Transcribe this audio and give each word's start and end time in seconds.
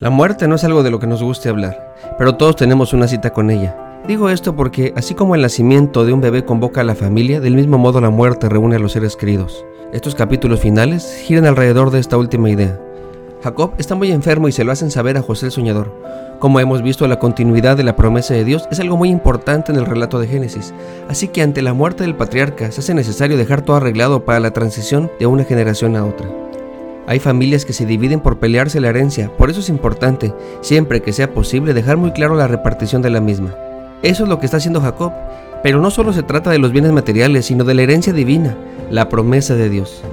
La 0.00 0.10
muerte 0.10 0.46
no 0.46 0.54
es 0.54 0.62
algo 0.62 0.84
de 0.84 0.92
lo 0.92 1.00
que 1.00 1.08
nos 1.08 1.24
guste 1.24 1.48
hablar, 1.48 1.96
pero 2.18 2.36
todos 2.36 2.54
tenemos 2.54 2.92
una 2.92 3.08
cita 3.08 3.32
con 3.32 3.50
ella. 3.50 3.76
Digo 4.06 4.30
esto 4.30 4.54
porque, 4.54 4.92
así 4.94 5.14
como 5.14 5.34
el 5.34 5.42
nacimiento 5.42 6.04
de 6.04 6.12
un 6.12 6.20
bebé 6.20 6.44
convoca 6.44 6.82
a 6.82 6.84
la 6.84 6.94
familia, 6.94 7.40
del 7.40 7.56
mismo 7.56 7.78
modo 7.78 8.00
la 8.00 8.08
muerte 8.08 8.48
reúne 8.48 8.76
a 8.76 8.78
los 8.78 8.92
seres 8.92 9.16
queridos. 9.16 9.66
Estos 9.92 10.14
capítulos 10.14 10.60
finales 10.60 11.20
giran 11.24 11.46
alrededor 11.46 11.90
de 11.90 11.98
esta 11.98 12.16
última 12.16 12.48
idea. 12.48 12.78
Jacob 13.42 13.72
está 13.78 13.96
muy 13.96 14.12
enfermo 14.12 14.46
y 14.46 14.52
se 14.52 14.62
lo 14.62 14.70
hacen 14.70 14.92
saber 14.92 15.16
a 15.16 15.22
José 15.22 15.46
el 15.46 15.52
Soñador. 15.52 15.92
Como 16.38 16.60
hemos 16.60 16.80
visto, 16.80 17.08
la 17.08 17.18
continuidad 17.18 17.76
de 17.76 17.82
la 17.82 17.96
promesa 17.96 18.34
de 18.34 18.44
Dios 18.44 18.68
es 18.70 18.78
algo 18.78 18.96
muy 18.96 19.08
importante 19.08 19.72
en 19.72 19.78
el 19.78 19.86
relato 19.86 20.20
de 20.20 20.28
Génesis, 20.28 20.72
así 21.08 21.26
que 21.26 21.42
ante 21.42 21.60
la 21.60 21.72
muerte 21.72 22.04
del 22.04 22.14
patriarca 22.14 22.70
se 22.70 22.82
hace 22.82 22.94
necesario 22.94 23.36
dejar 23.36 23.62
todo 23.62 23.74
arreglado 23.74 24.24
para 24.24 24.38
la 24.38 24.52
transición 24.52 25.10
de 25.18 25.26
una 25.26 25.42
generación 25.42 25.96
a 25.96 26.04
otra. 26.04 26.28
Hay 27.08 27.20
familias 27.20 27.64
que 27.64 27.72
se 27.72 27.86
dividen 27.86 28.20
por 28.20 28.38
pelearse 28.38 28.82
la 28.82 28.90
herencia, 28.90 29.34
por 29.38 29.48
eso 29.48 29.60
es 29.60 29.70
importante, 29.70 30.34
siempre 30.60 31.00
que 31.00 31.14
sea 31.14 31.32
posible, 31.32 31.72
dejar 31.72 31.96
muy 31.96 32.12
claro 32.12 32.36
la 32.36 32.46
repartición 32.46 33.00
de 33.00 33.08
la 33.08 33.22
misma. 33.22 33.54
Eso 34.02 34.24
es 34.24 34.28
lo 34.28 34.38
que 34.38 34.44
está 34.44 34.58
haciendo 34.58 34.82
Jacob, 34.82 35.14
pero 35.62 35.80
no 35.80 35.90
solo 35.90 36.12
se 36.12 36.22
trata 36.22 36.50
de 36.50 36.58
los 36.58 36.70
bienes 36.70 36.92
materiales, 36.92 37.46
sino 37.46 37.64
de 37.64 37.72
la 37.72 37.80
herencia 37.80 38.12
divina, 38.12 38.58
la 38.90 39.08
promesa 39.08 39.54
de 39.54 39.70
Dios. 39.70 40.04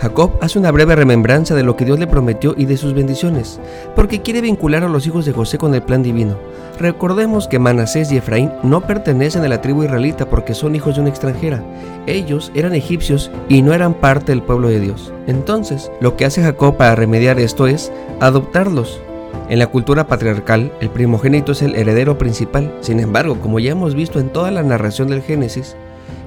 Jacob 0.00 0.32
hace 0.40 0.58
una 0.58 0.70
breve 0.70 0.94
remembranza 0.94 1.54
de 1.54 1.64
lo 1.64 1.76
que 1.76 1.84
Dios 1.84 1.98
le 1.98 2.06
prometió 2.06 2.54
y 2.56 2.66
de 2.66 2.76
sus 2.76 2.94
bendiciones, 2.94 3.60
porque 3.96 4.22
quiere 4.22 4.40
vincular 4.40 4.84
a 4.84 4.88
los 4.88 5.06
hijos 5.06 5.24
de 5.24 5.32
José 5.32 5.58
con 5.58 5.74
el 5.74 5.82
plan 5.82 6.02
divino. 6.02 6.36
Recordemos 6.78 7.48
que 7.48 7.58
Manasés 7.58 8.12
y 8.12 8.16
Efraín 8.16 8.52
no 8.62 8.80
pertenecen 8.80 9.44
a 9.44 9.48
la 9.48 9.60
tribu 9.60 9.82
israelita 9.82 10.30
porque 10.30 10.54
son 10.54 10.76
hijos 10.76 10.94
de 10.94 11.00
una 11.00 11.10
extranjera. 11.10 11.64
Ellos 12.06 12.52
eran 12.54 12.74
egipcios 12.74 13.30
y 13.48 13.62
no 13.62 13.74
eran 13.74 13.94
parte 13.94 14.30
del 14.30 14.42
pueblo 14.42 14.68
de 14.68 14.78
Dios. 14.78 15.12
Entonces, 15.26 15.90
lo 16.00 16.16
que 16.16 16.24
hace 16.24 16.42
Jacob 16.42 16.76
para 16.76 16.94
remediar 16.94 17.40
esto 17.40 17.66
es 17.66 17.90
adoptarlos. 18.20 19.00
En 19.48 19.58
la 19.58 19.66
cultura 19.66 20.06
patriarcal, 20.06 20.70
el 20.80 20.90
primogénito 20.90 21.52
es 21.52 21.62
el 21.62 21.74
heredero 21.74 22.18
principal. 22.18 22.72
Sin 22.80 23.00
embargo, 23.00 23.40
como 23.40 23.58
ya 23.58 23.72
hemos 23.72 23.94
visto 23.94 24.20
en 24.20 24.28
toda 24.28 24.50
la 24.50 24.62
narración 24.62 25.08
del 25.08 25.22
Génesis, 25.22 25.74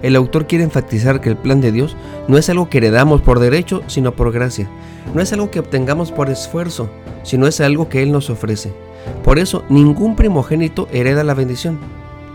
el 0.01 0.15
autor 0.15 0.47
quiere 0.47 0.63
enfatizar 0.63 1.21
que 1.21 1.29
el 1.29 1.37
plan 1.37 1.61
de 1.61 1.71
Dios 1.71 1.95
no 2.27 2.37
es 2.37 2.49
algo 2.49 2.69
que 2.69 2.79
heredamos 2.79 3.21
por 3.21 3.39
derecho, 3.39 3.83
sino 3.87 4.13
por 4.15 4.31
gracia. 4.31 4.67
No 5.13 5.21
es 5.21 5.31
algo 5.33 5.51
que 5.51 5.59
obtengamos 5.59 6.11
por 6.11 6.29
esfuerzo, 6.29 6.89
sino 7.23 7.47
es 7.47 7.61
algo 7.61 7.89
que 7.89 8.01
Él 8.01 8.11
nos 8.11 8.29
ofrece. 8.29 8.73
Por 9.23 9.39
eso, 9.39 9.63
ningún 9.69 10.15
primogénito 10.15 10.87
hereda 10.91 11.23
la 11.23 11.33
bendición. 11.33 11.79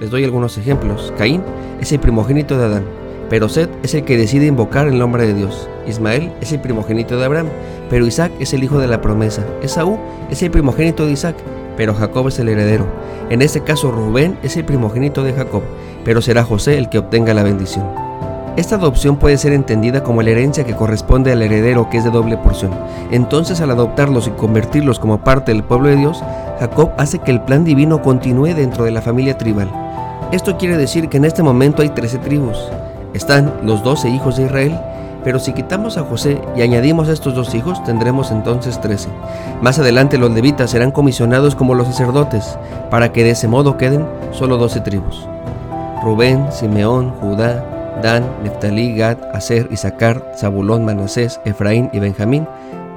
Les 0.01 0.11
doy 0.11 0.25
algunos 0.25 0.59
ejemplos. 0.59 1.13
Caín 1.17 1.43
es 1.81 1.93
el 1.93 2.01
primogénito 2.01 2.59
de 2.59 2.65
Adán, 2.65 2.85
pero 3.31 3.49
Seth 3.49 3.71
es 3.83 3.95
el 3.95 4.05
que 4.05 4.17
decide 4.17 4.47
invocar 4.47 4.87
el 4.87 4.99
nombre 4.99 5.27
de 5.27 5.35
Dios. 5.35 5.69
Ismael 5.87 6.33
es 6.41 6.53
el 6.53 6.61
primogénito 6.61 7.17
de 7.17 7.25
Abraham, 7.25 7.49
pero 7.89 8.07
Isaac 8.07 8.33
es 8.39 8.53
el 8.53 8.65
hijo 8.65 8.79
de 8.79 8.87
la 8.87 9.01
promesa. 9.01 9.45
Esaú 9.63 9.99
es 10.31 10.43
el 10.43 10.51
primogénito 10.51 11.07
de 11.07 11.13
Isaac, 11.13 11.37
pero 11.77 11.95
Jacob 11.95 12.29
es 12.29 12.39
el 12.39 12.49
heredero. 12.49 12.87
En 13.31 13.43
este 13.43 13.61
caso, 13.61 13.91
Rubén 13.91 14.39
es 14.43 14.57
el 14.57 14.65
primogénito 14.65 15.23
de 15.23 15.33
Jacob, 15.33 15.63
pero 16.05 16.23
será 16.23 16.45
José 16.45 16.79
el 16.79 16.89
que 16.89 16.99
obtenga 16.99 17.35
la 17.35 17.43
bendición. 17.43 17.87
Esta 18.57 18.77
adopción 18.77 19.17
puede 19.19 19.37
ser 19.37 19.53
entendida 19.53 20.03
como 20.03 20.23
la 20.23 20.31
herencia 20.31 20.65
que 20.65 20.75
corresponde 20.75 21.31
al 21.31 21.43
heredero 21.43 21.91
que 21.91 21.99
es 21.99 22.05
de 22.05 22.11
doble 22.11 22.39
porción. 22.39 22.71
Entonces 23.11 23.61
al 23.61 23.71
adoptarlos 23.71 24.29
y 24.29 24.31
convertirlos 24.31 24.99
como 24.99 25.19
parte 25.19 25.53
del 25.53 25.63
pueblo 25.63 25.91
de 25.91 25.97
Dios, 25.97 26.25
Jacob 26.59 26.93
hace 26.97 27.19
que 27.19 27.33
el 27.33 27.43
plan 27.43 27.65
divino 27.65 28.01
continúe 28.01 28.55
dentro 28.55 28.85
de 28.85 28.93
la 28.93 29.03
familia 29.03 29.37
tribal. 29.37 29.71
Esto 30.33 30.57
quiere 30.57 30.79
decir 30.79 31.11
que 31.11 31.19
en 31.19 31.27
este 31.27 31.43
momento 31.43 31.83
hay 31.83 31.91
13 31.91 32.17
tribus. 32.19 32.57
Están 33.13 33.53
los 33.63 33.85
12 33.85 34.09
hijos 34.09 34.39
de 34.39 34.45
Israel, 34.45 34.81
pero 35.27 35.41
si 35.41 35.53
quitamos 35.55 35.99
a 35.99 36.05
José 36.05 36.41
y 36.55 36.63
añadimos 36.63 37.09
a 37.09 37.13
estos 37.13 37.35
dos 37.35 37.53
hijos, 37.57 37.83
tendremos 37.83 38.31
entonces 38.31 38.81
13. 38.81 39.09
Más 39.61 39.77
adelante 39.77 40.19
los 40.19 40.31
levitas 40.31 40.71
serán 40.71 40.93
comisionados 40.93 41.57
como 41.57 41.75
los 41.75 41.89
sacerdotes, 41.89 42.57
para 42.93 43.11
que 43.11 43.25
de 43.25 43.31
ese 43.31 43.49
modo 43.49 43.77
queden 43.77 44.07
solo 44.31 44.57
12 44.57 44.83
tribus. 44.83 45.27
Rubén, 46.01 46.47
Simeón, 46.53 47.11
Judá, 47.21 47.99
Dan, 48.05 48.25
Neftalí, 48.45 48.95
Gad, 48.95 49.17
Aser, 49.35 49.67
Isaacar, 49.73 50.33
Zabulón, 50.37 50.85
Manasés, 50.85 51.41
Efraín 51.45 51.91
y 51.93 51.99
Benjamín, 51.99 52.47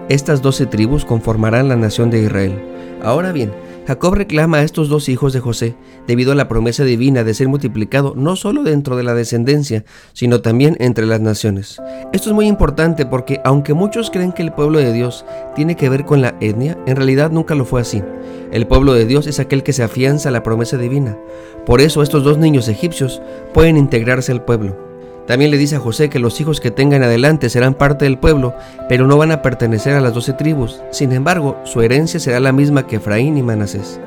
estas 0.07 0.43
doce 0.43 0.67
tribus 0.67 1.05
conformarán 1.05 1.67
la 1.67 1.77
nación 1.77 2.11
de 2.11 2.21
Israel. 2.21 2.63
Ahora 3.03 3.31
bien, 3.31 3.51
Jacob 3.89 4.13
reclama 4.13 4.57
a 4.57 4.61
estos 4.61 4.87
dos 4.87 5.09
hijos 5.09 5.33
de 5.33 5.39
José 5.39 5.75
debido 6.05 6.31
a 6.31 6.35
la 6.35 6.47
promesa 6.47 6.83
divina 6.83 7.23
de 7.23 7.33
ser 7.33 7.47
multiplicado 7.47 8.13
no 8.15 8.35
solo 8.35 8.61
dentro 8.61 8.95
de 8.95 9.01
la 9.01 9.15
descendencia, 9.15 9.83
sino 10.13 10.41
también 10.41 10.77
entre 10.79 11.07
las 11.07 11.21
naciones. 11.21 11.81
Esto 12.13 12.29
es 12.29 12.35
muy 12.35 12.45
importante 12.45 13.07
porque 13.07 13.41
aunque 13.43 13.73
muchos 13.73 14.11
creen 14.11 14.31
que 14.31 14.43
el 14.43 14.53
pueblo 14.53 14.77
de 14.77 14.93
Dios 14.93 15.25
tiene 15.55 15.75
que 15.75 15.89
ver 15.89 16.05
con 16.05 16.21
la 16.21 16.35
etnia, 16.39 16.77
en 16.85 16.97
realidad 16.97 17.31
nunca 17.31 17.55
lo 17.55 17.65
fue 17.65 17.81
así. 17.81 18.03
El 18.51 18.67
pueblo 18.67 18.93
de 18.93 19.07
Dios 19.07 19.25
es 19.25 19.39
aquel 19.39 19.63
que 19.63 19.73
se 19.73 19.81
afianza 19.81 20.29
a 20.29 20.31
la 20.31 20.43
promesa 20.43 20.77
divina. 20.77 21.17
Por 21.65 21.81
eso 21.81 22.03
estos 22.03 22.23
dos 22.23 22.37
niños 22.37 22.67
egipcios 22.67 23.23
pueden 23.55 23.75
integrarse 23.75 24.31
al 24.31 24.45
pueblo. 24.45 24.88
También 25.29 25.51
le 25.51 25.59
dice 25.59 25.75
a 25.75 25.79
José 25.79 26.09
que 26.09 26.17
los 26.17 26.41
hijos 26.41 26.59
que 26.59 26.71
tengan 26.71 27.03
adelante 27.03 27.51
serán 27.51 27.75
parte 27.75 28.05
del 28.05 28.17
pueblo, 28.17 28.55
pero 28.87 29.05
no 29.05 29.15
van 29.15 29.31
a 29.31 29.43
pertenecer 29.43 29.93
a 29.93 30.01
las 30.01 30.15
doce 30.15 30.33
tribus. 30.33 30.81
Sin 30.89 31.11
embargo, 31.11 31.55
su 31.65 31.83
herencia 31.83 32.19
será 32.19 32.39
la 32.39 32.51
misma 32.51 32.87
que 32.87 32.95
Efraín 32.95 33.37
y 33.37 33.43
Manasés. 33.43 33.99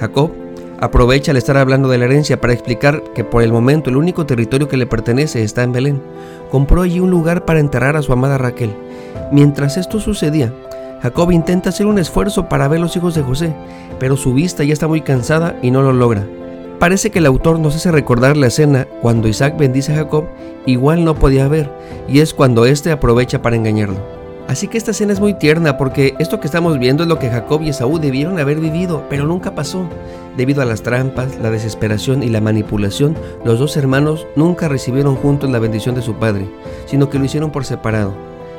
Jacob 0.00 0.32
aprovecha 0.80 1.30
al 1.30 1.36
estar 1.36 1.56
hablando 1.56 1.88
de 1.88 1.98
la 1.98 2.06
herencia 2.06 2.40
para 2.40 2.52
explicar 2.52 3.00
que 3.14 3.22
por 3.22 3.44
el 3.44 3.52
momento 3.52 3.90
el 3.90 3.96
único 3.96 4.26
territorio 4.26 4.68
que 4.68 4.76
le 4.76 4.88
pertenece 4.88 5.44
está 5.44 5.62
en 5.62 5.70
Belén. 5.70 6.02
Compró 6.50 6.82
allí 6.82 6.98
un 6.98 7.10
lugar 7.10 7.44
para 7.44 7.60
enterrar 7.60 7.96
a 7.96 8.02
su 8.02 8.12
amada 8.12 8.36
Raquel. 8.36 8.74
Mientras 9.30 9.76
esto 9.76 10.00
sucedía, 10.00 10.52
Jacob 11.00 11.30
intenta 11.30 11.68
hacer 11.68 11.86
un 11.86 12.00
esfuerzo 12.00 12.48
para 12.48 12.66
ver 12.66 12.80
los 12.80 12.96
hijos 12.96 13.14
de 13.14 13.22
José, 13.22 13.54
pero 14.00 14.16
su 14.16 14.34
vista 14.34 14.64
ya 14.64 14.72
está 14.72 14.88
muy 14.88 15.02
cansada 15.02 15.54
y 15.62 15.70
no 15.70 15.82
lo 15.82 15.92
logra. 15.92 16.24
Parece 16.78 17.10
que 17.10 17.20
el 17.20 17.26
autor 17.26 17.58
nos 17.58 17.74
hace 17.74 17.90
recordar 17.90 18.36
la 18.36 18.48
escena 18.48 18.86
cuando 19.00 19.28
Isaac 19.28 19.56
bendice 19.56 19.92
a 19.92 19.96
Jacob, 19.96 20.26
igual 20.66 21.04
no 21.04 21.14
podía 21.14 21.48
ver, 21.48 21.70
y 22.06 22.20
es 22.20 22.34
cuando 22.34 22.66
éste 22.66 22.90
aprovecha 22.90 23.40
para 23.40 23.56
engañarlo. 23.56 23.96
Así 24.46 24.68
que 24.68 24.76
esta 24.76 24.90
escena 24.90 25.14
es 25.14 25.18
muy 25.18 25.32
tierna 25.34 25.78
porque 25.78 26.14
esto 26.18 26.38
que 26.38 26.46
estamos 26.46 26.78
viendo 26.78 27.02
es 27.02 27.08
lo 27.08 27.18
que 27.18 27.30
Jacob 27.30 27.62
y 27.62 27.70
Esaú 27.70 27.98
debieron 27.98 28.38
haber 28.38 28.60
vivido, 28.60 29.04
pero 29.08 29.26
nunca 29.26 29.54
pasó. 29.54 29.88
Debido 30.36 30.60
a 30.60 30.66
las 30.66 30.82
trampas, 30.82 31.38
la 31.38 31.50
desesperación 31.50 32.22
y 32.22 32.28
la 32.28 32.42
manipulación, 32.42 33.16
los 33.42 33.58
dos 33.58 33.78
hermanos 33.78 34.26
nunca 34.36 34.68
recibieron 34.68 35.16
juntos 35.16 35.50
la 35.50 35.58
bendición 35.58 35.94
de 35.94 36.02
su 36.02 36.16
padre, 36.16 36.46
sino 36.84 37.08
que 37.08 37.18
lo 37.18 37.24
hicieron 37.24 37.50
por 37.50 37.64
separado. 37.64 38.14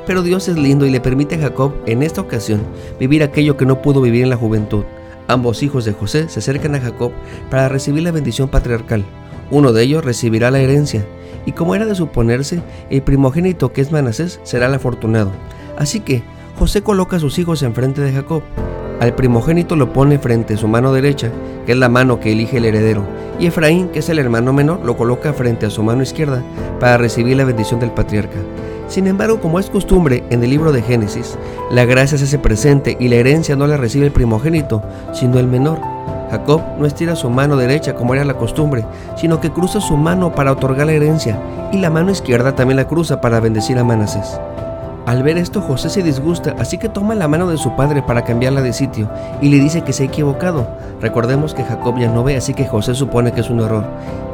Pero 0.06 0.22
Dios 0.22 0.48
es 0.48 0.58
lindo 0.58 0.86
y 0.86 0.90
le 0.90 1.00
permite 1.00 1.36
a 1.36 1.40
Jacob, 1.40 1.72
en 1.86 2.02
esta 2.02 2.20
ocasión, 2.20 2.62
vivir 2.98 3.22
aquello 3.22 3.56
que 3.56 3.66
no 3.66 3.80
pudo 3.80 4.00
vivir 4.00 4.24
en 4.24 4.30
la 4.30 4.36
juventud. 4.36 4.84
Ambos 5.28 5.62
hijos 5.62 5.84
de 5.84 5.92
José 5.92 6.30
se 6.30 6.38
acercan 6.38 6.74
a 6.74 6.80
Jacob 6.80 7.12
para 7.50 7.68
recibir 7.68 8.02
la 8.02 8.12
bendición 8.12 8.48
patriarcal. 8.48 9.04
Uno 9.50 9.74
de 9.74 9.82
ellos 9.82 10.02
recibirá 10.02 10.50
la 10.50 10.60
herencia, 10.60 11.04
y 11.44 11.52
como 11.52 11.74
era 11.74 11.84
de 11.84 11.94
suponerse, 11.94 12.62
el 12.88 13.02
primogénito 13.02 13.70
que 13.70 13.82
es 13.82 13.92
Manasés 13.92 14.40
será 14.42 14.66
el 14.66 14.74
afortunado. 14.74 15.30
Así 15.76 16.00
que 16.00 16.22
José 16.58 16.82
coloca 16.82 17.16
a 17.16 17.20
sus 17.20 17.38
hijos 17.38 17.62
enfrente 17.62 18.00
de 18.00 18.12
Jacob. 18.12 18.42
Al 19.00 19.14
primogénito 19.14 19.76
lo 19.76 19.92
pone 19.92 20.18
frente 20.18 20.54
a 20.54 20.56
su 20.56 20.66
mano 20.66 20.94
derecha, 20.94 21.30
que 21.66 21.72
es 21.72 21.78
la 21.78 21.90
mano 21.90 22.20
que 22.20 22.32
elige 22.32 22.56
el 22.56 22.64
heredero, 22.64 23.04
y 23.38 23.46
Efraín, 23.46 23.88
que 23.90 23.98
es 23.98 24.08
el 24.08 24.18
hermano 24.18 24.54
menor, 24.54 24.80
lo 24.82 24.96
coloca 24.96 25.34
frente 25.34 25.66
a 25.66 25.70
su 25.70 25.82
mano 25.82 26.02
izquierda 26.02 26.42
para 26.80 26.96
recibir 26.96 27.36
la 27.36 27.44
bendición 27.44 27.80
del 27.80 27.92
patriarca. 27.92 28.38
Sin 28.88 29.06
embargo, 29.06 29.40
como 29.40 29.60
es 29.60 29.68
costumbre 29.68 30.24
en 30.30 30.42
el 30.42 30.50
libro 30.50 30.72
de 30.72 30.82
Génesis, 30.82 31.38
la 31.70 31.84
gracia 31.84 32.16
se 32.16 32.24
hace 32.24 32.38
presente 32.38 32.96
y 32.98 33.08
la 33.08 33.16
herencia 33.16 33.54
no 33.54 33.66
la 33.66 33.76
recibe 33.76 34.06
el 34.06 34.12
primogénito, 34.12 34.82
sino 35.12 35.38
el 35.38 35.46
menor. 35.46 35.78
Jacob 36.30 36.62
no 36.78 36.86
estira 36.86 37.14
su 37.14 37.28
mano 37.30 37.56
derecha 37.56 37.94
como 37.94 38.14
era 38.14 38.24
la 38.24 38.34
costumbre, 38.34 38.84
sino 39.16 39.40
que 39.40 39.50
cruza 39.50 39.80
su 39.80 39.96
mano 39.96 40.34
para 40.34 40.52
otorgar 40.52 40.86
la 40.86 40.92
herencia 40.92 41.38
y 41.72 41.78
la 41.78 41.90
mano 41.90 42.10
izquierda 42.10 42.54
también 42.54 42.76
la 42.76 42.86
cruza 42.86 43.20
para 43.20 43.40
bendecir 43.40 43.78
a 43.78 43.84
Manasés. 43.84 44.40
Al 45.08 45.22
ver 45.22 45.38
esto, 45.38 45.62
José 45.62 45.88
se 45.88 46.02
disgusta, 46.02 46.54
así 46.58 46.76
que 46.76 46.90
toma 46.90 47.14
la 47.14 47.28
mano 47.28 47.48
de 47.48 47.56
su 47.56 47.74
padre 47.74 48.02
para 48.02 48.24
cambiarla 48.24 48.60
de 48.60 48.74
sitio 48.74 49.08
y 49.40 49.48
le 49.48 49.58
dice 49.58 49.80
que 49.80 49.94
se 49.94 50.02
ha 50.02 50.06
equivocado. 50.06 50.68
Recordemos 51.00 51.54
que 51.54 51.64
Jacob 51.64 51.96
ya 51.98 52.10
no 52.10 52.24
ve, 52.24 52.36
así 52.36 52.52
que 52.52 52.66
José 52.66 52.94
supone 52.94 53.32
que 53.32 53.40
es 53.40 53.48
un 53.48 53.60
error. 53.60 53.86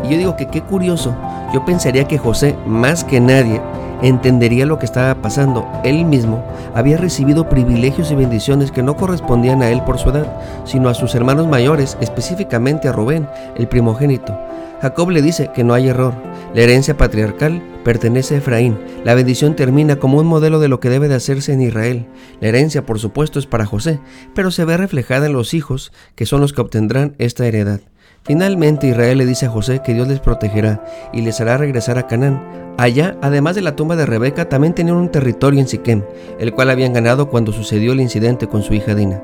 Y 0.02 0.08
yo 0.08 0.18
digo 0.18 0.34
que 0.34 0.46
qué 0.46 0.62
curioso, 0.62 1.14
yo 1.52 1.64
pensaría 1.64 2.08
que 2.08 2.18
José, 2.18 2.56
más 2.66 3.04
que 3.04 3.20
nadie, 3.20 3.60
entendería 4.02 4.66
lo 4.66 4.80
que 4.80 4.86
estaba 4.86 5.14
pasando. 5.14 5.64
Él 5.84 6.04
mismo 6.06 6.42
había 6.74 6.96
recibido 6.96 7.48
privilegios 7.48 8.10
y 8.10 8.16
bendiciones 8.16 8.72
que 8.72 8.82
no 8.82 8.96
correspondían 8.96 9.62
a 9.62 9.70
él 9.70 9.80
por 9.84 9.98
su 9.98 10.10
edad, 10.10 10.26
sino 10.64 10.88
a 10.88 10.94
sus 10.94 11.14
hermanos 11.14 11.46
mayores, 11.46 11.96
específicamente 12.00 12.88
a 12.88 12.92
Rubén, 12.92 13.28
el 13.54 13.68
primogénito. 13.68 14.36
Jacob 14.82 15.10
le 15.10 15.22
dice 15.22 15.52
que 15.54 15.62
no 15.62 15.72
hay 15.72 15.88
error. 15.88 16.14
La 16.54 16.62
herencia 16.62 16.96
patriarcal 16.96 17.60
pertenece 17.82 18.36
a 18.36 18.38
Efraín. 18.38 18.78
La 19.04 19.16
bendición 19.16 19.56
termina 19.56 19.96
como 19.96 20.18
un 20.18 20.26
modelo 20.28 20.60
de 20.60 20.68
lo 20.68 20.78
que 20.78 20.88
debe 20.88 21.08
de 21.08 21.16
hacerse 21.16 21.52
en 21.52 21.60
Israel. 21.60 22.06
La 22.40 22.46
herencia, 22.46 22.86
por 22.86 23.00
supuesto, 23.00 23.40
es 23.40 23.46
para 23.46 23.66
José, 23.66 23.98
pero 24.36 24.52
se 24.52 24.64
ve 24.64 24.76
reflejada 24.76 25.26
en 25.26 25.32
los 25.32 25.52
hijos, 25.52 25.92
que 26.14 26.26
son 26.26 26.40
los 26.40 26.52
que 26.52 26.60
obtendrán 26.60 27.16
esta 27.18 27.44
heredad. 27.44 27.80
Finalmente 28.24 28.86
Israel 28.86 29.18
le 29.18 29.26
dice 29.26 29.44
a 29.44 29.50
José 29.50 29.82
que 29.84 29.92
Dios 29.92 30.08
les 30.08 30.18
protegerá 30.18 30.82
y 31.12 31.20
les 31.20 31.42
hará 31.42 31.58
regresar 31.58 31.98
a 31.98 32.06
Canaán. 32.06 32.42
Allá, 32.78 33.18
además 33.20 33.54
de 33.54 33.60
la 33.60 33.76
tumba 33.76 33.96
de 33.96 34.06
Rebeca, 34.06 34.48
también 34.48 34.74
tenían 34.74 34.96
un 34.96 35.10
territorio 35.10 35.60
en 35.60 35.68
Siquem, 35.68 36.02
el 36.38 36.54
cual 36.54 36.70
habían 36.70 36.94
ganado 36.94 37.28
cuando 37.28 37.52
sucedió 37.52 37.92
el 37.92 38.00
incidente 38.00 38.48
con 38.48 38.62
su 38.62 38.72
hija 38.72 38.94
Dina. 38.94 39.22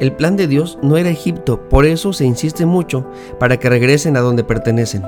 El 0.00 0.12
plan 0.12 0.36
de 0.36 0.48
Dios 0.48 0.80
no 0.82 0.96
era 0.96 1.10
Egipto, 1.10 1.68
por 1.68 1.86
eso 1.86 2.12
se 2.12 2.24
insiste 2.24 2.66
mucho 2.66 3.08
para 3.38 3.58
que 3.58 3.68
regresen 3.70 4.16
a 4.16 4.20
donde 4.20 4.42
pertenecen. 4.42 5.04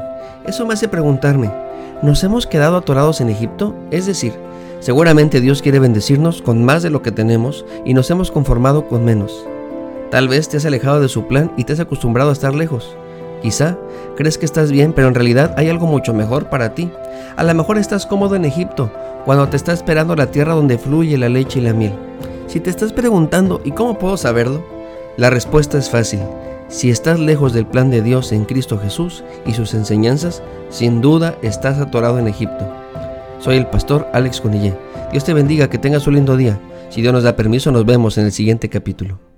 Eso 0.46 0.64
me 0.64 0.74
hace 0.74 0.86
preguntarme, 0.86 1.50
¿nos 2.00 2.22
hemos 2.22 2.46
quedado 2.46 2.76
atorados 2.76 3.20
en 3.20 3.28
Egipto? 3.28 3.74
Es 3.90 4.06
decir, 4.06 4.34
seguramente 4.78 5.40
Dios 5.40 5.62
quiere 5.62 5.80
bendecirnos 5.80 6.42
con 6.42 6.64
más 6.64 6.84
de 6.84 6.90
lo 6.90 7.02
que 7.02 7.10
tenemos 7.10 7.66
y 7.84 7.92
nos 7.92 8.08
hemos 8.12 8.30
conformado 8.30 8.86
con 8.86 9.04
menos. 9.04 9.48
Tal 10.12 10.28
vez 10.28 10.48
te 10.48 10.58
has 10.58 10.64
alejado 10.64 11.00
de 11.00 11.08
su 11.08 11.26
plan 11.26 11.50
y 11.56 11.64
te 11.64 11.72
has 11.72 11.80
acostumbrado 11.80 12.30
a 12.30 12.34
estar 12.34 12.54
lejos. 12.54 12.96
Quizá 13.42 13.76
crees 14.16 14.38
que 14.38 14.46
estás 14.46 14.70
bien, 14.70 14.92
pero 14.92 15.08
en 15.08 15.14
realidad 15.14 15.54
hay 15.56 15.68
algo 15.68 15.86
mucho 15.86 16.14
mejor 16.14 16.48
para 16.48 16.74
ti. 16.74 16.90
A 17.36 17.42
lo 17.42 17.54
mejor 17.54 17.76
estás 17.76 18.06
cómodo 18.06 18.36
en 18.36 18.44
Egipto, 18.44 18.90
cuando 19.24 19.48
te 19.48 19.56
está 19.56 19.72
esperando 19.72 20.14
la 20.14 20.30
tierra 20.30 20.54
donde 20.54 20.78
fluye 20.78 21.18
la 21.18 21.28
leche 21.28 21.58
y 21.58 21.62
la 21.62 21.72
miel. 21.72 21.92
Si 22.46 22.60
te 22.60 22.70
estás 22.70 22.92
preguntando, 22.92 23.60
¿y 23.64 23.72
cómo 23.72 23.98
puedo 23.98 24.16
saberlo? 24.16 24.64
La 25.16 25.30
respuesta 25.30 25.78
es 25.78 25.90
fácil. 25.90 26.20
Si 26.68 26.88
estás 26.88 27.18
lejos 27.18 27.52
del 27.52 27.66
plan 27.66 27.90
de 27.90 28.00
Dios 28.00 28.32
en 28.32 28.44
Cristo 28.44 28.78
Jesús 28.78 29.24
y 29.44 29.52
sus 29.52 29.74
enseñanzas, 29.74 30.42
sin 30.70 31.00
duda 31.00 31.36
estás 31.42 31.78
atorado 31.78 32.18
en 32.18 32.28
Egipto. 32.28 32.66
Soy 33.40 33.56
el 33.56 33.66
pastor 33.66 34.08
Alex 34.12 34.40
Conillé. 34.40 34.74
Dios 35.10 35.24
te 35.24 35.34
bendiga, 35.34 35.68
que 35.68 35.78
tengas 35.78 36.06
un 36.06 36.14
lindo 36.14 36.36
día. 36.36 36.58
Si 36.90 37.02
Dios 37.02 37.12
nos 37.12 37.24
da 37.24 37.36
permiso, 37.36 37.72
nos 37.72 37.84
vemos 37.84 38.16
en 38.18 38.26
el 38.26 38.32
siguiente 38.32 38.68
capítulo. 38.68 39.31